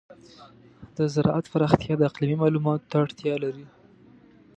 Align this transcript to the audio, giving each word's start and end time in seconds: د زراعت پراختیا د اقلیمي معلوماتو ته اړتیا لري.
د 0.97 0.97
زراعت 1.13 1.45
پراختیا 1.53 1.93
د 1.97 2.01
اقلیمي 2.09 2.37
معلوماتو 2.41 2.87
ته 2.89 2.95
اړتیا 3.03 3.35
لري. 3.43 3.65